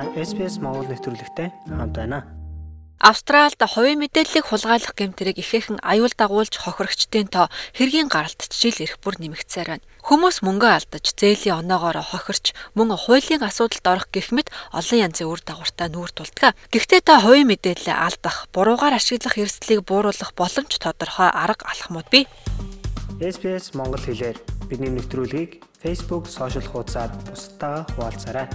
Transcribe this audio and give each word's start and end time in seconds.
Та 0.00 0.08
SPS 0.16 0.56
Монгол 0.64 0.88
нэвтрүүлэгтэй 0.88 1.52
хамт 1.68 1.92
байна. 1.92 2.24
Австралид 3.04 3.60
хувийн 3.60 4.00
мэдээллийг 4.00 4.48
хулгайлах 4.48 4.96
гэмтрийг 4.96 5.36
ихээхэн 5.36 5.76
аюул 5.84 6.08
дагуулж 6.16 6.56
хохирогчдын 6.56 7.28
тоо 7.28 7.52
хэргийн 7.76 8.08
гаралт 8.08 8.48
жил 8.48 8.72
ирэх 8.80 8.96
бүр 9.04 9.20
нэмэгдсээр 9.20 9.76
байна. 9.76 9.84
Хүмүүс 10.00 10.40
мөнгө 10.40 10.68
алдаж, 10.72 11.04
зээлийн 11.04 11.68
оноогоор 11.68 12.00
хохирч, 12.00 12.56
мөн 12.72 12.96
хуулийн 12.96 13.44
асуудалд 13.44 13.84
орох 13.84 14.08
гэх 14.08 14.32
мэт 14.32 14.48
олон 14.72 15.04
янзын 15.04 15.28
үр 15.28 15.40
дагавартай 15.44 15.92
нүүр 15.92 16.10
тулдаг. 16.16 16.56
Гэхдээ 16.72 17.00
та 17.04 17.20
хувийн 17.20 17.52
мэдээлэл 17.52 17.92
алдах, 17.92 18.48
буруугаар 18.56 18.96
ашиглах 18.96 19.36
эрсдлийг 19.36 19.84
бууруулах 19.84 20.32
боломж 20.32 20.80
тодорхой 20.80 21.28
арга 21.28 21.68
алхмууд 21.68 22.08
бий. 22.08 22.24
SPS 23.20 23.76
Монгол 23.76 24.00
хэлээр 24.00 24.40
бидний 24.64 24.96
нэвтрүүлгийг 24.96 25.60
Facebook 25.76 26.24
сошиал 26.24 26.64
хуудасаар 26.64 27.12
бусдаа 27.28 27.84
хуваалцаарай. 27.92 28.48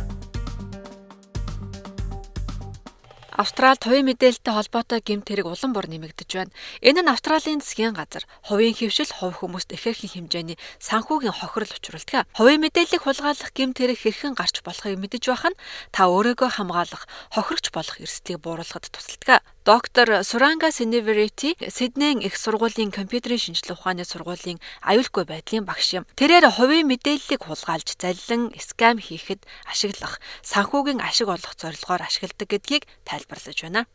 Австралид 3.36 3.84
хувийн 3.84 4.08
мэдээлэлтэй 4.08 4.54
холбоотой 4.56 5.04
гэмт 5.04 5.28
хэрэг 5.28 5.48
улам 5.52 5.76
бүр 5.76 5.92
нэмэгдэж 5.92 6.30
байна. 6.40 6.56
Энэ 6.80 7.04
нь 7.04 7.12
Австралийн 7.12 7.60
засгийн 7.60 7.92
газар 7.92 8.24
хувийн 8.48 8.72
хөвшил 8.72 9.12
хувь 9.12 9.44
хүмүүст 9.44 9.76
ихээхэн 9.76 10.32
хэмжээний 10.32 10.58
санхүүгийн 10.80 11.36
хохирол 11.36 11.76
учруулдаг. 11.76 12.32
Хувийн 12.32 12.64
мэдээллийг 12.64 13.04
хулгайлах 13.04 13.52
гэмт 13.52 13.76
хэрэг 13.76 14.00
хэрхэн 14.00 14.40
гарч 14.40 14.64
болохыг 14.64 14.96
мэдэж 14.96 15.24
байх 15.28 15.52
нь 15.52 15.60
та 15.92 16.08
өөрийгөө 16.08 16.50
хамгаалах, 16.56 17.04
хохирогч 17.36 17.76
болох 17.76 18.00
эрсдлийг 18.00 18.40
бууруулахад 18.40 18.88
тусалдаг. 18.88 19.44
Доктор 19.66 20.24
Суранга 20.24 20.72
Синеверити 20.72 21.58
Сиднейн 21.72 22.20
их 22.20 22.38
сургуулийн 22.38 22.92
компьютерийн 22.92 23.42
шинжилгээ 23.42 23.74
ухааны 23.74 24.06
сургуулийн 24.06 24.62
аюулгүй 24.86 25.26
байдлын 25.26 25.66
багш 25.66 25.98
юм. 25.98 26.06
Тэрээр 26.14 26.54
хувийн 26.54 26.86
мэдээллийг 26.86 27.42
хулгайлж 27.42 27.98
заллин 27.98 28.54
скам 28.62 29.02
хийхэд 29.02 29.42
ашиглах, 29.66 30.22
санхүүгийн 30.46 31.02
ашиг 31.02 31.34
олох 31.34 31.58
зорилгоор 31.58 32.06
ашигладаг 32.06 32.46
гэдгийг 32.46 32.86
тайлбарлаж 33.10 33.58
байна. 33.66 33.90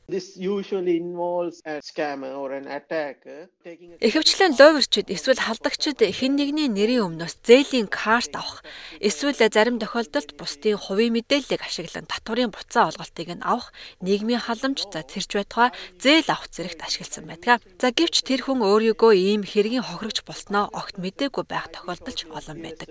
Ихэвчлэн 4.02 4.58
ловерчид 4.58 5.06
эсвэл 5.06 5.38
халдагчид 5.38 6.02
хэн 6.02 6.34
нэгний 6.34 6.66
нэрийн 6.66 7.14
өмнөөс 7.14 7.46
зээлийн 7.46 7.86
карт 7.86 8.34
авах, 8.34 8.66
эсвэл 8.98 9.38
зарим 9.38 9.78
тохиолдолд 9.78 10.34
бусдын 10.34 10.82
хувийн 10.82 11.14
мэдээллийг 11.14 11.62
ашиглан 11.62 12.10
татварын 12.10 12.50
буцаа 12.50 12.90
олголтыг 12.90 13.38
нь 13.38 13.46
авах, 13.46 13.70
нийгмийн 14.02 14.42
халамж 14.42 14.90
за 14.90 15.06
тэрч 15.06 15.30
байтугай 15.38 15.59
тухай 15.60 15.76
зээл 16.00 16.28
авах 16.32 16.48
зэрэгт 16.48 16.80
ашигласан 16.80 17.24
байдаг. 17.28 17.60
За 17.76 17.92
гэвч 17.92 18.24
тэр 18.24 18.40
хүн 18.48 18.64
өөрийгөө 18.64 19.12
ийм 19.12 19.42
хэргийн 19.44 19.84
хохирогч 19.84 20.24
болсноо 20.24 20.72
огт 20.72 20.96
мэдээгүй 20.96 21.44
байх 21.44 21.68
тохиолдол 21.68 22.16
ч 22.16 22.24
олон 22.32 22.58
байдаг. 22.64 22.88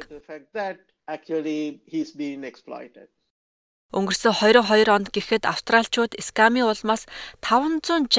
Actually 1.09 1.81
he's 1.90 2.14
being 2.14 2.45
exploited. 2.45 3.09
Өнгөрсөн 3.89 4.37
22 4.37 4.85
онд 4.85 5.09
гэхэд 5.09 5.49
австралчууд 5.49 6.13
скамын 6.21 6.69
улмаас 6.69 7.09
568 7.41 8.13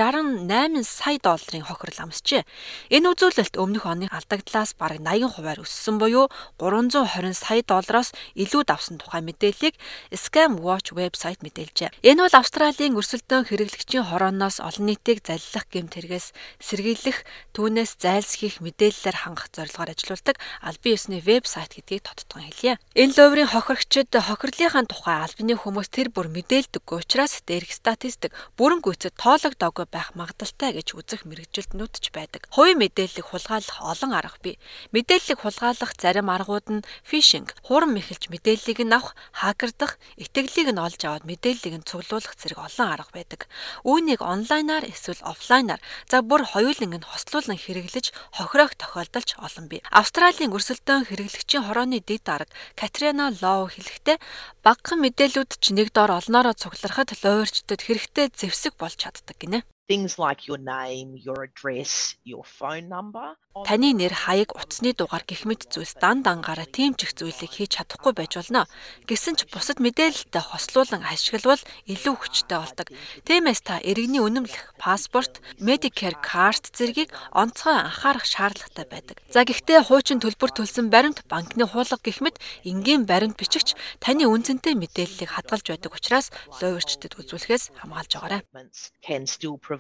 сая 0.83 1.23
долларын 1.23 1.63
хохирол 1.63 2.11
амсжээ. 2.11 2.43
Энэ 2.91 3.15
үзүүлэлт 3.15 3.55
өмнөх 3.55 3.87
оны 3.87 4.11
алдагдлаас 4.11 4.75
бараг 4.75 4.99
80 4.99 5.31
хувиар 5.31 5.63
өссөн 5.63 6.03
буюу 6.03 6.27
320 6.59 7.39
сая 7.39 7.63
доллароос 7.63 8.11
илүү 8.35 8.67
давсан 8.67 8.99
тухай 8.99 9.23
мэдээллийг 9.23 9.79
Scam 10.11 10.59
Watch 10.59 10.91
вебсайт 10.91 11.39
мэдээлжээ. 11.47 11.95
Энэ 12.03 12.27
бол 12.27 12.35
Австралийн 12.35 12.99
өрсөлдөөн 12.99 13.47
хэрэглэгчийн 13.47 14.11
хорооноос 14.11 14.59
олон 14.59 14.91
нийтийг 14.91 15.23
заллах 15.23 15.71
гэмт 15.71 15.95
хэрэгээс 15.95 16.35
сэргийлэх, 16.59 17.23
түүнээс 17.55 17.95
зайлсхийх 18.03 18.59
мэдээллээр 18.59 19.23
хангах 19.23 19.55
зорилгоор 19.55 19.95
ажилладаг 19.95 20.35
албан 20.67 20.91
ёсны 20.99 21.23
вебсайт 21.23 21.79
гэдгийг 21.79 22.11
тодтогон 22.11 22.51
хэлье. 22.51 22.83
Энэ 22.99 23.15
ловрын 23.15 23.55
хохирогчид 23.55 24.11
хохирлынхаа 24.11 24.83
тухай 24.91 25.15
албаны 25.23 25.60
хүмүүс 25.61 25.93
тэр 25.93 26.09
бүр 26.09 26.33
мэдээлдэггүй 26.33 27.05
учраас 27.05 27.45
дээрх 27.45 27.77
статистик 27.77 28.33
бүрэн 28.57 28.81
гүйцэд 28.81 29.15
тоологдоогүй 29.21 29.87
байх 29.93 30.17
магадaltaй 30.17 30.73
гэж 30.73 30.97
үзэх 30.97 31.29
мэрэгжилтнүүд 31.29 31.95
ч 32.01 32.09
байдаг. 32.17 32.49
Хувийн 32.49 32.81
мэдээллийг 32.81 33.29
хулгайлах 33.29 33.79
олон 33.85 34.13
арга 34.17 34.41
бий. 34.41 34.57
Мэдээллийг 34.97 35.45
хулгайлах 35.45 35.93
зарим 36.01 36.33
аргууд 36.33 36.67
нь 36.81 36.87
фишинг, 37.05 37.53
хуран 37.61 37.93
мэхэлж 37.93 38.33
мэдээллийг 38.33 38.81
нь 38.89 38.97
авах, 38.97 39.13
хакердах, 39.37 40.01
итгэлийг 40.17 40.73
нь 40.73 40.81
олж 40.81 41.01
аваад 41.05 41.29
мэдээллийг 41.29 41.75
нь 41.77 41.87
цуглуулах 41.87 42.35
зэрэг 42.41 42.57
олон 42.57 42.89
арга 42.97 43.13
байдаг. 43.13 43.45
Үүнийг 43.85 44.25
онлайнаар 44.25 44.89
эсвэл 44.89 45.21
офлайнаар 45.21 45.85
за 46.09 46.25
бүр 46.25 46.49
хоёуланг 46.49 46.95
нь 46.97 47.05
хослуулан 47.05 47.61
хэрэглэж 47.61 48.17
хохироох 48.33 48.75
тохиолдол 48.81 49.25
ч 49.29 49.37
олон 49.37 49.69
бий. 49.69 49.85
Австралийн 49.93 50.57
өрсөлдөөн 50.57 51.05
хэрэглэгчийн 51.05 51.69
хорооны 51.69 52.01
дид 52.01 52.25
дарга 52.25 52.49
Катрина 52.79 53.29
Лоу 53.43 53.69
хэлэхдээ 53.69 54.17
багахан 54.65 55.01
мэдээлүүд 55.05 55.50
Бусад 55.51 55.67
ч 55.67 55.75
нэг 55.75 55.91
дор 55.91 56.15
олноороо 56.15 56.55
цугларахад 56.55 57.11
лойрчдод 57.27 57.83
хэрэгтэй 57.83 58.31
зэвсэг 58.31 58.79
болж 58.79 58.95
чаддаг 59.03 59.35
гинэ. 59.35 59.67
Things 59.91 60.21
like 60.21 60.47
your 60.47 60.57
name, 60.57 61.17
your 61.17 61.43
address, 61.43 62.15
your 62.23 62.45
phone 62.45 62.89
number 62.89 63.37
Таны 63.51 63.91
нэр, 63.99 64.15
хаяг, 64.15 64.55
утасны 64.55 64.95
дугаар 64.95 65.27
гэх 65.27 65.43
мэт 65.43 65.75
зүйлс 65.75 65.99
дан 65.99 66.23
дангаараа 66.23 66.71
тийм 66.71 66.95
ч 66.95 67.11
их 67.11 67.19
зүйлийг 67.19 67.51
хийж 67.51 67.83
чадахгүй 67.83 68.15
байж 68.15 68.39
болно. 68.39 68.71
Гэсэн 69.11 69.35
ч 69.35 69.51
бусад 69.51 69.83
мэдээлэлтэй 69.83 70.39
хослуулан 70.39 71.03
ашиглавал 71.03 71.59
илүү 71.91 72.15
хүчтэй 72.15 72.59
болдог. 72.63 72.95
Тиймээс 73.27 73.67
та 73.67 73.83
иргэний 73.83 74.23
үнэмлэх, 74.23 74.79
паспорт, 74.79 75.43
Medicare 75.59 76.15
карт 76.23 76.71
зэргийг 76.71 77.11
онцгой 77.35 77.75
анхаарах 77.75 78.23
шаардлагатай 78.23 78.87
байдаг. 78.87 79.19
За 79.27 79.43
гэхдээ 79.43 79.83
хуучин 79.91 80.23
төлбөр 80.23 80.55
төлсөн 80.55 80.87
баримт, 80.87 81.27
банкны 81.27 81.67
хуулга 81.67 81.99
гэх 81.99 82.23
мэт 82.23 82.39
энгийн 82.63 83.03
баримт 83.03 83.35
бичигч 83.35 83.75
таны 83.99 84.31
үнцэнтэй 84.31 84.79
мэдээллийг 84.79 85.27
хадгалж 85.35 85.75
байдаг 85.75 85.91
учраас 85.91 86.31
лойвэрчдэд 86.63 87.19
үзүүлэхээс 87.19 87.75
хамгаалж 87.83 88.15
байгаарай. 88.15 88.47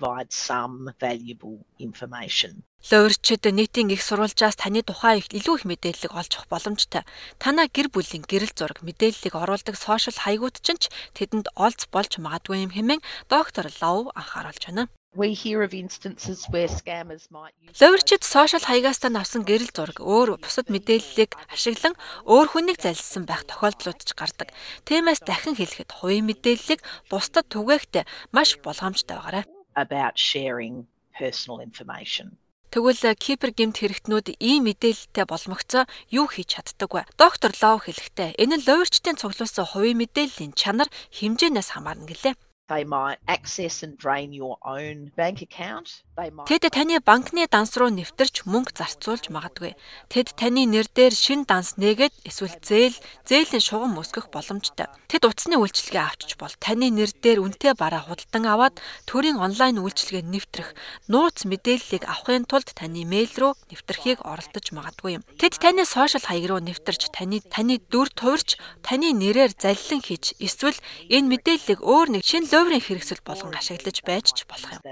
Provide 0.01 0.33
some 0.33 0.93
valuable 1.01 1.59
information. 1.79 2.63
Луурчид 2.91 3.45
нийтийн 3.45 3.93
их 3.93 4.03
сурвалжаас 4.03 4.57
таны 4.57 4.81
тухай 4.81 5.21
илүү 5.21 5.55
их 5.61 5.65
мэдээлэл 5.69 6.17
олж 6.17 6.33
авах 6.33 6.49
боломжтой. 6.49 7.05
Танаа 7.37 7.69
гэр 7.69 7.93
бүлийн 7.93 8.25
гэрэл 8.25 8.57
зураг 8.57 8.81
мэдээллийг 8.81 9.35
оруулдаг 9.37 9.77
сошиал 9.77 10.17
хаягууд 10.17 10.57
ч 10.65 10.89
тэдэнд 11.13 11.53
олц 11.61 11.85
болж 11.93 12.17
магадгүй 12.17 12.65
юм 12.65 12.73
хэмээн 12.73 13.05
доктор 13.29 13.69
Лов 13.81 14.09
анхааруулж 14.17 14.65
байна. 14.65 14.89
We 15.13 15.35
hear 15.35 15.61
of 15.67 15.75
instances 15.75 16.47
where 16.53 16.69
scammers 16.69 17.29
might 17.35 17.53
use 17.61 17.77
Ловирчид 17.83 18.25
сошиал 18.25 18.65
хаягаастаа 18.65 19.13
авсан 19.21 19.45
гэрэл 19.45 19.75
зураг 19.77 19.99
өөр 20.01 20.41
бусад 20.41 20.73
мэдээллийг 20.73 21.37
ашиглан 21.53 21.99
өөр 22.25 22.49
хүнийг 22.49 22.79
залилсан 22.81 23.29
байх 23.29 23.45
тохиолдлууд 23.45 24.01
ч 24.07 24.17
гардаг. 24.17 24.49
Тиймээс 24.89 25.21
дахин 25.27 25.59
хэлэхэд 25.59 25.91
хувийн 26.01 26.25
мэдээллийг 26.31 26.81
бусдад 27.11 27.45
түгээхдээ 27.53 28.09
маш 28.33 28.57
болгоомжтой 28.65 29.19
байгаарай. 29.19 29.45
About 29.87 30.15
sharing 30.17 30.87
personal 31.17 31.59
information. 31.61 32.37
Тэгвэл 32.71 33.19
Кипр 33.19 33.51
гемт 33.51 33.83
хэрэгтнүүд 33.83 34.39
ийм 34.39 34.71
мэдээлэлтэй 34.71 35.27
боломгцоо 35.27 35.91
юу 36.15 36.31
хийж 36.31 36.55
чаддаг 36.55 36.91
вэ? 36.95 37.03
Доктор 37.19 37.51
Лов 37.59 37.83
хэлэхдээ 37.91 38.39
энэ 38.39 38.63
нь 38.63 38.67
лоорчтын 38.69 39.19
цуглуулсан 39.19 39.67
хувийн 39.67 39.99
мэдээллийн 39.99 40.55
чанар 40.55 40.87
хэмжээнээс 41.11 41.75
хамаарна 41.75 42.07
гэлээ. 42.07 42.35
They 42.71 42.85
might 42.85 43.19
access 43.27 43.83
and 43.83 43.99
drain 43.99 44.33
your 44.33 44.57
own 44.63 45.11
bank 45.17 45.43
account. 45.43 46.05
Тэд 46.21 46.69
таны 46.69 47.01
банкны 47.01 47.49
данс 47.49 47.75
руу 47.81 47.89
нэвтэрч 47.89 48.45
мөнгө 48.45 48.77
зарцуулж 48.77 49.33
магадгүй. 49.33 49.73
Тэд 50.13 50.37
таны 50.37 50.69
нэр 50.69 50.85
дээр 50.93 51.17
шин 51.17 51.49
данс 51.49 51.81
нээгээд 51.81 52.29
эсвэл 52.29 52.61
зээл, 52.61 52.97
зээлийн 53.25 53.65
шугам 53.65 53.97
өсгөх 53.97 54.29
боломжтой. 54.29 54.93
Тэд 55.09 55.25
утасны 55.25 55.57
үйлчилгээ 55.57 56.05
авчиж 56.05 56.37
бол 56.37 56.53
таны 56.61 56.93
нэр 56.93 57.09
дээр 57.09 57.41
үнэтэй 57.41 57.73
бараа 57.73 58.05
худалдан 58.05 58.45
аваад 58.45 58.77
төрийн 59.09 59.41
онлайн 59.41 59.81
үйлчилгээ 59.81 60.29
нэвтрэх, 60.29 60.77
нууц 61.09 61.49
мэдээллийг 61.49 62.05
авахын 62.05 62.45
тулд 62.45 62.69
таны 62.77 63.09
мэйл 63.09 63.33
рүү 63.33 63.53
нэвтрхийг 63.73 64.21
оролдож 64.21 64.67
магадгүй 64.77 65.19
юм. 65.19 65.27
Тэд 65.41 65.57
таны 65.57 65.89
сошиал 65.89 66.29
хаяг 66.29 66.53
руу 66.53 66.61
нэвтэрч 66.61 67.17
таны 67.17 67.41
таны 67.49 67.81
дүр 67.89 68.13
туурч 68.13 68.61
таны 68.85 69.17
нэрээр 69.17 69.57
заллин 69.57 70.05
хийж 70.05 70.37
эсвэл 70.37 70.77
энэ 71.09 71.33
мэдээллийг 71.33 71.81
өөр 71.81 72.21
нэг 72.21 72.23
шин 72.29 72.45
ловрын 72.61 72.85
хэрэгсэл 72.85 73.25
болгон 73.25 73.57
ашиглаж 73.57 74.05
байж 74.05 74.37
ч 74.37 74.45
болох 74.45 74.69
юм. 74.69 74.85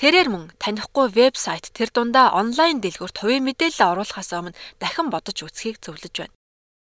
Тэрээр 0.00 0.28
мөн 0.32 0.44
танихгүй 0.56 1.06
вебсайт 1.12 1.68
тэр 1.76 1.92
дундаа 1.92 2.32
онлайн 2.40 2.80
дэлгүүрт 2.80 3.20
хувийн 3.20 3.44
мэдээлэл 3.44 3.92
оруулахаас 3.92 4.32
өмнө 4.32 4.56
дахин 4.80 5.12
бодож 5.12 5.44
үзхийг 5.44 5.76
зөвлөж 5.84 6.14
байна 6.24 6.37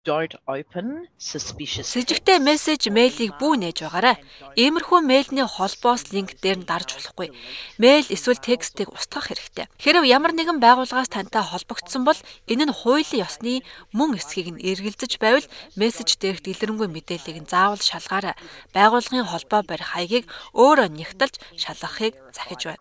don't 0.07 0.35
open 0.47 1.11
suspicious. 1.19 1.91
Сэжигтэй 1.91 2.39
мессеж 2.39 2.87
мэйлийг 2.95 3.35
бүү 3.43 3.59
нээж 3.59 3.83
байгаарай. 3.83 4.17
Иймэрхүү 4.55 5.01
мэйлний 5.03 5.43
холбоос 5.43 6.15
линк 6.15 6.39
дээр 6.39 6.63
нь 6.63 6.69
дарж 6.71 6.95
болохгүй. 6.95 7.35
Мэйл 7.83 8.07
эсвэл 8.15 8.39
текстийг 8.39 8.95
устгах 8.95 9.27
хэрэгтэй. 9.29 9.67
Хэрв 9.83 10.07
ямар 10.07 10.33
нэгэн 10.39 10.63
байгууллагаас 10.63 11.11
тантай 11.11 11.43
холбогдсон 11.43 12.07
бол 12.07 12.21
энэ 12.47 12.71
нь 12.71 12.77
хуулийн 12.79 13.27
ёсны 13.27 13.67
мөн 13.91 14.15
эсхийг 14.15 14.55
нь 14.55 14.63
эргэлзэж 14.63 15.19
байвал 15.19 15.47
мессеж 15.75 16.23
дээрх 16.23 16.47
дэлгэрэнгүй 16.47 16.87
мэдээллийг 16.87 17.39
нь 17.43 17.51
заавал 17.51 17.83
шалгаарай. 17.83 18.39
Байгууллагын 18.71 19.27
холбоо 19.27 19.67
барих 19.67 19.91
хаягийг 19.91 20.31
өөрөө 20.55 20.89
нягтлж 20.95 21.35
шалгахыг 21.59 22.15
захиж 22.31 22.71
байна. 22.71 22.79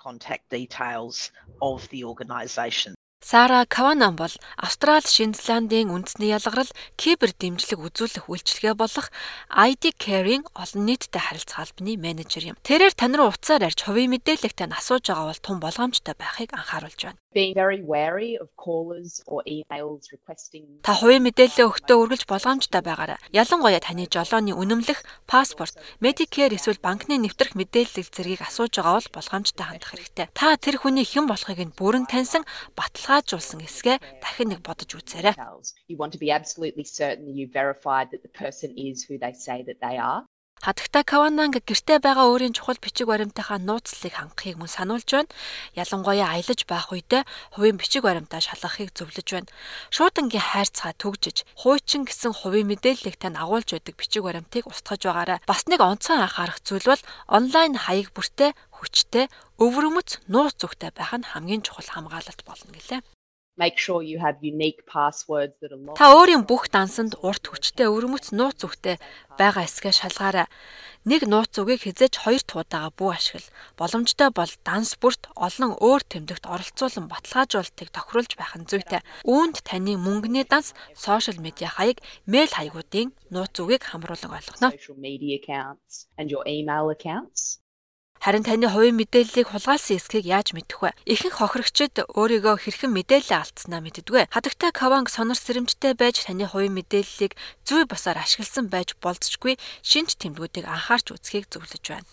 Сара 3.25 3.65
Каванан 3.65 4.15
бол 4.15 4.29
Австрали, 4.55 5.01
Шинзландын 5.01 5.89
үндэсний 5.89 6.29
ялгарл 6.29 6.69
кибер 6.93 7.33
дэмжлэг 7.33 7.81
үзүүлэх 7.81 8.29
үйлчилгээ 8.29 8.77
болох 8.77 9.09
ID 9.49 9.97
Care-ийн 9.97 10.45
олон 10.53 10.85
нийтэд 10.85 11.17
харилцаа 11.17 11.65
албаны 11.65 11.97
менежер 11.97 12.53
юм. 12.53 12.55
Тэрээр 12.61 12.93
тань 12.93 13.17
руу 13.17 13.33
уцаар 13.33 13.65
арьж 13.65 13.81
хувийн 13.81 14.13
мэдээлэлтэй 14.13 14.69
асууж 14.69 15.09
байгаа 15.09 15.33
бол 15.33 15.41
тун 15.41 15.57
болгоомжтой 15.57 16.13
байхыг 16.13 16.53
анхааруулж 16.53 17.01
байна. 17.01 17.17
Та 20.87 20.93
хувийн 20.95 21.23
мэдээлэл 21.27 21.67
өгтөө 21.67 21.97
үргэлж 21.99 22.23
болгоомжтой 22.31 22.79
байгаарай. 22.79 23.19
Ялангуяа 23.35 23.83
таны 23.83 24.07
жолооны 24.07 24.55
үнэмлэх, 24.55 25.03
паспорт, 25.27 25.75
Medicare 25.99 26.55
эсвэл 26.55 26.79
банкны 26.79 27.19
нэвтрэх 27.19 27.59
мэдээлэл 27.59 28.07
зэргийг 28.07 28.39
асууж 28.39 28.79
байгаа 28.79 29.03
бол 29.03 29.15
болгоомжтой 29.19 29.65
хандах 29.67 29.91
хэрэгтэй. 29.91 30.27
Та 30.31 30.55
тэр 30.55 30.79
хүний 30.79 31.03
хэн 31.03 31.27
болохыг 31.27 31.59
нь 31.59 31.75
бүрэн 31.75 32.07
таньсан, 32.07 32.47
баталгаажуулсан 33.14 33.60
эсгээ 33.68 33.96
дахин 34.22 34.48
нэг 34.52 34.60
бодож 34.66 34.90
үзээрэй. 34.98 35.34
details. 35.38 35.74
You 35.88 35.96
want 35.96 36.12
to 36.12 36.18
be 36.18 36.30
absolutely 36.30 36.84
certain 36.84 37.24
that 37.26 37.36
you 37.38 37.46
verified 37.48 38.10
that 38.12 38.22
the 38.22 38.32
person 38.44 38.70
is 38.76 39.04
who 39.06 39.18
they 39.18 39.32
say 39.32 39.62
that 39.68 39.78
they 39.80 39.96
are. 39.98 40.26
Хадагта 40.63 41.03
Кавананг 41.03 41.59
гэртээ 41.67 41.99
байгаа 41.99 42.31
өөрийн 42.31 42.55
чухал 42.55 42.79
бичиг 42.79 43.11
баримтынхаа 43.11 43.59
нууцлалыг 43.59 44.15
хангахыг 44.15 44.55
мөн 44.57 44.71
сануулж 44.71 45.09
байна. 45.11 45.33
Ялангуяа 45.75 46.31
аялаж 46.31 46.61
байх 46.63 46.89
үедээ 46.95 47.27
хувийн 47.53 47.77
бичиг 47.77 48.07
баримтаа 48.07 48.39
шалгахыг 48.39 48.89
зөвлөж 48.95 49.27
байна. 49.29 49.51
Шуудангийн 49.91 50.41
хайрцгаа 50.41 50.95
түгжиж, 50.95 51.43
хуучин 51.59 52.07
гэсэн 52.07 52.33
хувийн 52.33 52.71
мэдээллийг 52.71 53.19
тань 53.19 53.35
агуулж 53.35 53.75
байдаг 53.75 53.95
бичиг 53.99 54.23
баримтыг 54.23 54.63
устгаж 54.65 55.01
байгаарай. 55.05 55.39
Бас 55.45 55.67
нэг 55.67 55.83
онцгой 55.83 56.23
анхаарах 56.23 56.63
зүйл 56.63 56.87
бол 56.87 57.03
онлайн 57.27 57.75
хаяг 57.75 58.09
бүртээ 58.15 58.55
хүчтэй 58.79 59.25
өвөрмөц 59.61 60.23
нууц 60.31 60.55
зүгтэй 60.59 60.91
байх 60.95 61.13
нь 61.13 61.29
хамгийн 61.29 61.61
чухал 61.61 61.87
хамгаалалт 61.91 62.41
болно 62.47 62.71
гэлээ. 62.73 63.01
Make 63.57 63.77
sure 63.79 64.03
you 64.03 64.19
have 64.19 64.35
unique 64.43 64.83
passwords 64.85 65.55
that 65.61 65.71
are 65.71 65.79
locked. 65.79 65.95
Та 65.95 66.11
өөрийн 66.11 66.43
бүх 66.43 66.67
дансанд 66.67 67.15
урт 67.23 67.47
хүчтэй 67.47 67.87
өвөрмөц 67.87 68.35
нууц 68.35 68.59
зүгтэй 68.59 68.99
байгаа 69.39 69.63
эсгээ 69.63 69.95
шалгаарай. 69.95 70.47
Нэг 71.07 71.23
нууц 71.23 71.55
зүгийг 71.55 71.87
хизээж 71.87 72.19
хоёр 72.19 72.43
туудаага 72.43 72.91
бүү 72.99 73.09
ашигла. 73.15 73.47
Боломжтой 73.79 74.29
бол 74.35 74.51
данс 74.67 74.99
бүрт 74.99 75.31
олон 75.39 75.71
өөр 75.79 76.01
тэмдэгт 76.03 76.43
оролцуулан 76.51 77.07
баталгаажуулалтыг 77.07 77.89
тохируулж 77.95 78.31
байх 78.35 78.59
нь 78.59 78.67
зүйтэй. 78.67 78.99
Үүнд 79.23 79.63
таны 79.63 79.95
мөнгөний 79.95 80.43
данс, 80.43 80.75
сошиал 80.91 81.39
медиа 81.39 81.71
хаяг, 81.71 82.03
мэйл 82.27 82.51
хаягуудын 82.51 83.15
нууц 83.31 83.55
зүгийг 83.55 83.87
хамруулан 83.87 84.35
ойлгоно. 84.35 84.75
social 84.75 84.99
media 84.99 85.39
accounts 85.39 86.11
and 86.19 86.27
your 86.27 86.43
email 86.43 86.91
accounts. 86.91 87.63
Харин 88.25 88.41
таны 88.41 88.65
хувийн 88.73 88.97
мэдээллийг 88.97 89.53
хулгайлсан 89.53 90.01
эсхийг 90.01 90.25
яаж 90.25 90.57
мэдэх 90.57 90.81
вэ? 90.81 90.97
Ихэнх 91.05 91.45
хохирогчид 91.45 92.09
өөрийгөө 92.09 92.57
хэрхэн 92.57 92.89
мэдээлэл 92.89 93.37
алдснаа 93.37 93.85
мэддэггүй. 93.85 94.33
Хадагтай 94.33 94.73
Каванг 94.73 95.13
сонор 95.13 95.37
сэрэмжтэй 95.37 95.93
байж 95.93 96.25
таны 96.25 96.49
хувийн 96.49 96.73
мэдээллийг 96.73 97.37
зүй 97.61 97.85
босоор 97.85 98.17
ашигласан 98.17 98.73
байж 98.73 98.97
болцсохгүй 98.97 99.61
шинж 99.85 100.17
тэмдгүүдийг 100.17 100.65
анхаарч 100.65 101.13
үзхийг 101.13 101.45
зөвлөж 101.53 101.85
байна. 101.85 102.09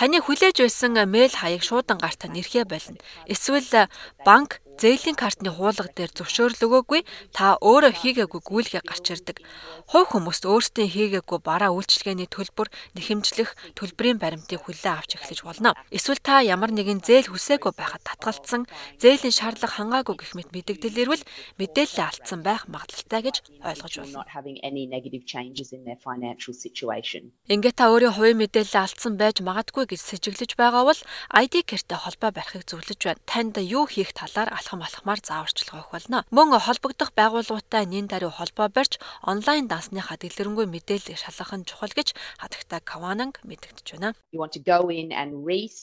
Таны 0.00 0.16
хүлээж 0.24 0.56
байсан 0.64 0.96
мэйл 1.04 1.34
хаяг 1.36 1.60
шуудан 1.60 2.00
гартаа 2.00 2.32
нэрхээ 2.32 2.64
болно. 2.64 2.96
Эсвэл 3.28 3.84
банк 4.24 4.64
зээлийн 4.80 5.16
картны 5.18 5.50
хуулга 5.54 5.88
дээр 5.94 6.12
зөвшөөрөл 6.14 6.64
өгөөгүй 6.66 7.00
та 7.36 7.56
өөрөө 7.62 7.92
хийгээгүй 7.94 8.40
гүйлгээ 8.42 8.82
гарч 8.82 9.06
ирдэг. 9.14 9.36
Хувь 9.90 10.10
хүмүүст 10.12 10.44
өөрсдийн 10.48 10.90
хийгээгүй 10.90 11.38
бараа 11.42 11.70
үйлчилгээний 11.74 12.28
төлбөр 12.28 12.68
нэхэмжлэх 12.98 13.54
төлбөрийн 13.78 14.18
баримтыг 14.18 14.64
хүлээн 14.66 14.98
авч 14.98 15.18
эхлэж 15.18 15.46
болно. 15.46 15.74
Эсвэл 15.94 16.18
та 16.18 16.42
ямар 16.42 16.74
нэгэн 16.74 17.00
зээл 17.04 17.30
хүсээгүй 17.30 17.72
байхад 17.76 18.02
татгалцсан 18.02 18.66
зээлийн 18.98 19.34
шаардлага 19.34 19.78
хангаагүй 19.78 20.16
гэх 20.18 20.32
мэт 20.34 20.50
мэдэгдэл 20.54 21.02
ирвэл 21.02 21.24
мэдээлэл 21.60 22.06
алдсан 22.06 22.40
байх 22.42 22.66
магадлалтай 22.70 23.20
гэж 23.22 23.36
ойлгож 23.62 23.94
situation. 26.54 27.32
Ингээд 27.48 27.76
та 27.76 27.90
өөрийн 27.92 28.14
хувийн 28.16 28.38
мэдээлэл 28.40 28.82
алдсан 28.84 29.14
байж 29.20 29.40
магадгүй 29.40 29.84
гэж 29.90 30.00
сэжиглэж 30.00 30.56
байгаа 30.56 30.84
бол 30.88 31.00
ID 31.30 31.54
кэртэй 31.68 31.98
холбоо 32.00 32.30
барихыг 32.32 32.64
зөвлөж 32.68 33.00
байна. 33.04 33.22
Танд 33.28 33.56
юу 33.60 33.84
хийх 33.86 34.12
талаар 34.16 34.50
алхам 34.64 34.80
алхмаар 34.80 35.20
зааварчилгаа 35.20 35.84
өгөх 35.84 35.92
болно. 35.92 36.24
Мөн 36.32 36.56
холбогдох 36.56 37.12
байгууллагатай 37.12 37.84
нэн 37.84 38.08
даруй 38.08 38.32
холбоо 38.32 38.72
барьж 38.72 38.96
онлайн 39.20 39.68
дансныхаа 39.68 40.16
дэлгэрэнгүй 40.16 40.64
мэдээллийг 40.64 41.20
шалгах 41.20 41.52
нь 41.52 41.68
чухал 41.68 41.92
гэж 41.92 42.16
хадагта 42.40 42.80
Кавананг 42.80 43.44
мэдэгдэж 43.44 44.00
байна. 44.00 44.16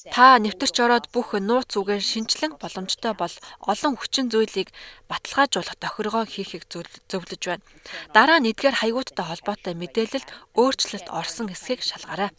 Та 0.09 0.41
нэвтэрч 0.41 0.75
ороод 0.81 1.05
бүх 1.13 1.37
нууц 1.37 1.77
үгээр 1.77 2.01
шинчлэн 2.01 2.57
боломжтой 2.57 3.13
бол 3.13 3.35
олон 3.61 3.93
хүчин 4.01 4.33
зүйлийг 4.33 4.73
баталгаажуулах 5.05 5.77
тохиргоо 5.77 6.25
хийхийг 6.25 6.65
зөвл- 6.65 7.01
зөвлөж 7.05 7.41
байна. 7.45 7.63
Дараа 8.17 8.41
нь 8.41 8.49
эдгээр 8.49 8.81
хаягуудтай 8.81 9.25
холбоотой 9.29 9.77
мэдээлэлд 9.77 10.57
өөрчлөлт 10.57 11.07
орсон 11.13 11.53
эсхийг 11.53 11.85
шалгаарай. 11.85 12.33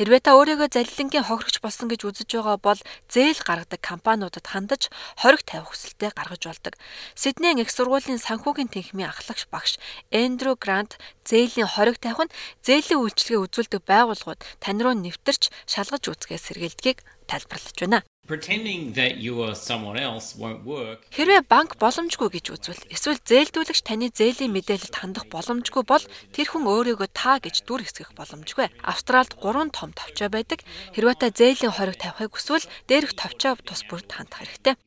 Хэрвээ 0.00 0.20
та 0.24 0.32
өөрийгөө 0.34 0.68
залилангийн 0.72 1.28
хохирогч 1.28 1.60
болсон 1.60 1.92
гэж 1.92 2.00
үзэж 2.08 2.30
байгаа 2.40 2.56
бол 2.56 2.80
зээл 3.12 3.40
гаргадаг 3.44 3.80
компаниудад 4.00 4.46
хандаж 4.48 4.88
хориг 5.20 5.44
тавих 5.44 5.76
хүсэлтэд 5.76 6.16
гаргаж 6.16 6.42
болдог. 6.48 6.74
Сиднейн 7.12 7.60
их 7.60 7.68
сургуулийн 7.68 8.16
санхүүгийн 8.16 8.72
тэнхимийн 8.72 9.12
ахлагч 9.12 9.44
багш 9.52 9.76
Эндрю 10.08 10.56
Грант 10.56 10.96
зээлийн 11.28 11.68
хориг 11.68 12.00
тавих 12.00 12.24
нь 12.24 12.34
зээлийн 12.64 13.04
үйлчилгээ 13.04 13.44
үзүүлдэг 13.44 13.82
байгууллагууд 13.84 14.40
тань 14.64 14.80
руу 14.80 14.96
нэвтэрч 14.96 15.52
шалгаж 15.68 16.04
үзгээ 16.08 16.40
сэргийлдгийг 16.40 17.04
тайлбарлаж 17.28 17.76
байна. 17.76 18.00
Pretending 18.30 18.94
that 18.94 19.18
you 19.18 19.42
are 19.42 19.56
someone 19.58 19.98
else 19.98 20.38
won't 20.38 20.62
work. 20.62 21.02
Хэрвээ 21.10 21.50
банк 21.50 21.74
боломжгүй 21.82 22.30
гэж 22.38 22.46
үзвэл 22.54 22.86
эсвэл 22.86 23.18
зээлдүүлэгч 23.26 23.82
таны 23.82 24.06
зээлийн 24.14 24.54
мэдээлэлд 24.54 24.94
хандах 24.94 25.26
боломжгүй 25.34 25.82
бол 25.82 26.04
тэр 26.30 26.46
хүн 26.46 26.70
өөрийгөө 26.70 27.10
та 27.10 27.42
гэж 27.42 27.66
дүр 27.66 27.82
хэсгэх 27.82 28.14
боломжгүй. 28.14 28.70
Австралид 28.86 29.34
3 29.34 29.74
том 29.74 29.90
товчоо 29.90 30.30
байдаг. 30.30 30.62
Хэрвээ 30.94 31.16
та 31.18 31.34
зээлийн 31.34 31.74
хориг 31.74 31.98
тавихыг 31.98 32.38
хүсвэл 32.38 32.70
дээрх 32.86 33.18
товчоо 33.18 33.58
тус 33.66 33.82
бүрд 33.90 34.06
хандах 34.14 34.46
хэрэгтэй. 34.46 34.78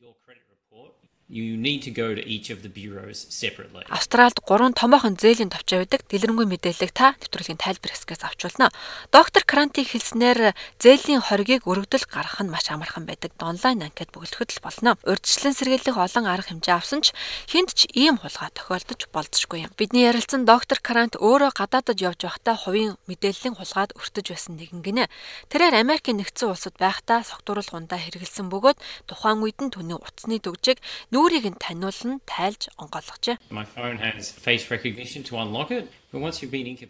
You 1.28 1.56
need 1.56 1.80
to 1.84 1.90
go 1.90 2.14
to 2.14 2.20
each 2.20 2.50
of 2.50 2.60
the 2.60 2.68
bureaus 2.68 3.24
separately. 3.32 3.80
Австралид 3.88 4.36
3 4.44 4.76
томоохон 4.76 5.16
зээлийн 5.16 5.48
товчоо 5.48 5.80
байдаг. 5.80 6.04
Дэлгэрэнгүй 6.12 6.44
мэдээллийг 6.44 6.92
та 6.92 7.16
нэвтрүүлгийн 7.16 7.56
тайлбар 7.56 7.96
хэсгээс 7.96 8.28
авч 8.28 8.44
болно. 8.44 8.68
Доктор 9.08 9.40
Кранти 9.48 9.88
хэлснээр 9.88 10.52
зээлийн 10.76 11.24
хоригийг 11.24 11.64
өргөдөл 11.64 12.04
гаргах 12.12 12.44
нь 12.44 12.52
маш 12.52 12.68
амархан 12.68 13.08
байдаг. 13.08 13.32
Онлайн 13.40 13.88
анкет 13.88 14.12
бүгэлдэхэд 14.12 14.52
л 14.52 14.64
болно. 14.68 15.00
Урьдчилан 15.00 15.56
сэргийлэх 15.56 15.96
олон 15.96 16.28
арга 16.28 16.52
хэмжээ 16.52 16.76
авсан 16.76 17.00
ч 17.00 17.16
хинт 17.48 17.72
ч 17.72 17.88
ийм 17.96 18.20
хулгай 18.20 18.52
тохиолдож 18.52 19.08
болзошгүй 19.08 19.64
юм. 19.64 19.72
Бидний 19.80 20.04
ярилцсан 20.04 20.44
доктор 20.44 20.76
Крант 20.84 21.16
өөрөө 21.16 21.56
гадаадад 21.56 22.04
явж 22.04 22.20
байхдаа 22.28 22.52
хувийн 22.60 23.00
мэдээллийн 23.08 23.56
хулгайд 23.56 23.96
өртөж 23.96 24.28
байсан 24.28 24.60
нэгэн 24.60 24.84
гинэ. 24.84 25.08
Тэрээр 25.48 25.80
Америкийн 25.80 26.20
нэгдсэн 26.20 26.52
улсад 26.52 26.76
байхдаа 26.76 27.24
согтууруулгундаа 27.24 27.96
хэрэгэлсэн 27.96 28.52
бөгөөд 28.52 28.76
тухайн 29.08 29.40
үед 29.40 29.56
нь 29.64 29.72
түүний 29.72 29.96
утасны 29.96 30.36
төгжийг 30.36 30.84
нүрийг 31.14 31.46
нь 31.46 31.62
таниулан 31.62 32.18
тайлж 32.26 32.66
incapacitated, 32.74 33.38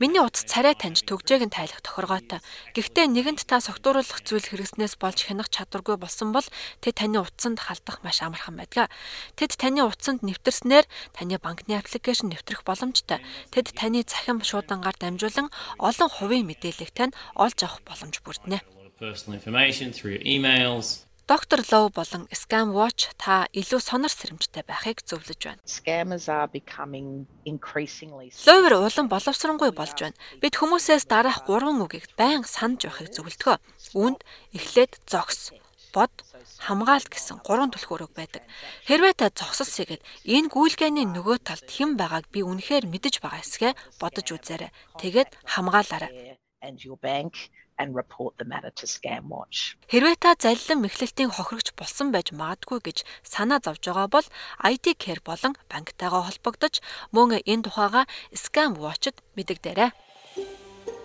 Миний 0.01 0.21
утас 0.21 0.45
царай 0.45 0.75
таньж 0.77 1.01
төгжээг 1.05 1.49
нь 1.49 1.53
тайлах 1.53 1.81
тохиргоотой. 1.85 2.41
Гэхдээ 2.77 3.07
нэгэнд 3.09 3.45
та 3.49 3.61
согтууруулах 3.61 4.21
зүйл 4.21 4.45
хэрэгснээс 4.45 5.01
болж 5.01 5.29
хянах 5.29 5.49
чадваргүй 5.49 5.97
болсон 5.97 6.37
бол 6.37 6.45
тэд 6.85 7.01
таны 7.01 7.25
утсанд 7.25 7.61
халдах 7.61 8.05
маш 8.05 8.21
амархан 8.21 8.57
байдаг. 8.61 8.93
Тэд 9.37 9.57
таны 9.57 9.81
утсанд 9.85 10.21
нэвтэрснээр 10.25 10.85
таны 11.17 11.41
банкны 11.41 11.81
аппликейшн 11.81 12.29
нэвтрэх 12.33 12.69
боломжтой. 12.69 13.25
Тэд 13.49 13.73
таны 13.73 14.05
цахим 14.05 14.45
шуудангаар 14.45 14.97
дамжуулан 15.01 15.49
олон 15.81 16.11
хувийн 16.13 16.45
мэдээллийг 16.45 16.93
тань 16.93 17.17
олж 17.33 17.65
авах 17.65 17.81
боломж 17.89 18.21
of 18.21 19.01
personal 19.01 19.35
information 19.35 19.93
through 19.93 20.13
your 20.13 20.23
emails. 20.25 21.07
Доктор 21.27 21.65
Лоу 21.73 21.89
болон 21.89 22.29
Scam 22.29 22.77
Watch 22.77 23.09
та 23.17 23.49
илүү 23.57 23.81
сонор 23.81 24.13
сэрэмжтэй 24.13 24.61
байхыг 24.69 25.01
зөвлөж 25.09 25.41
байна. 25.41 25.63
Scammers 25.65 26.29
are 26.29 26.45
becoming 26.53 27.25
increasingly 27.49 28.29
Ловер 28.45 28.77
улам 28.77 29.09
боловсронгүй 29.09 29.73
болж 29.73 29.97
байна. 29.97 30.21
Бид 30.45 30.61
хүмүүсээс 30.61 31.09
дараах 31.09 31.49
гурван 31.49 31.81
үгийг 31.81 32.13
байн 32.21 32.45
санаж 32.45 32.85
байхыг 32.85 33.09
зөвлөдгөө. 33.17 33.57
Үүнд 33.97 34.21
эхлээд 34.53 35.01
зогс, 35.09 35.57
бод, 35.97 36.13
хамгаалт 36.61 37.09
гэсэн 37.09 37.41
гурван 37.41 37.73
түлхүүрэг 37.73 38.13
байдаг. 38.13 38.45
Хэрвээ 38.85 39.17
та 39.17 39.33
зогсолсэйгээд 39.33 40.05
энэ 40.29 40.53
гүйлгээний 40.53 41.09
нөгөө 41.09 41.41
талд 41.41 41.65
хэн 41.73 41.97
байгааг 41.97 42.29
би 42.29 42.45
үнэхээр 42.45 42.85
мэдэж 42.85 43.25
байгаа 43.25 43.41
эсгээ 43.41 43.73
бодож 43.97 44.29
үзээрэй. 44.29 44.69
Тэгээд 45.01 45.33
хамгаалаарай. 45.49 46.37
and 46.65 46.83
your 46.85 46.97
bank 46.97 47.51
and 47.79 47.95
report 47.95 48.37
the 48.39 48.47
matter 48.47 48.71
to 48.79 48.87
Scamwatch. 48.87 49.75
Хэрвээ 49.91 50.17
та 50.21 50.35
залилан 50.39 50.85
мэхлэлтийн 50.85 51.31
хохирогч 51.35 51.75
болсон 51.75 52.15
байж 52.15 52.31
магадгүй 52.31 52.81
гэж 52.85 52.99
санаа 53.27 53.61
зовж 53.63 53.83
байгаа 53.85 54.09
бол 54.09 54.27
ID 54.63 54.95
Care 54.99 55.23
болон 55.25 55.59
банктайгаа 55.71 56.29
холбогдож 56.29 56.81
мөн 57.11 57.43
энэ 57.43 57.67
тухайга 57.67 58.07
Scam 58.35 58.79
Watch-д 58.79 59.19
мэдэгдээрэй. 59.37 59.91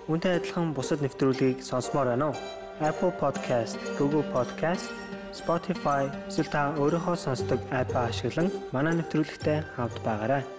Үүнтэй 0.09 0.41
адилхан 0.41 0.73
бусад 0.73 1.05
нэвтрүүлгийг 1.05 1.61
сонсомоор 1.61 2.13
байна 2.13 2.33
уу? 2.33 2.37
Apple 2.81 3.13
Podcast, 3.21 3.77
Google 3.99 4.25
Podcast, 4.33 4.89
Spotify 5.35 6.09
эсвэл 6.25 6.49
та 6.49 6.73
өөрийнхөө 6.81 7.15
сонсдог 7.19 7.59
апп 7.69 7.93
ашиглан 7.93 8.49
манай 8.73 8.97
нэвтрүүлэгтэй 8.97 9.61
хавд 9.77 9.97
байгаарай. 10.01 10.58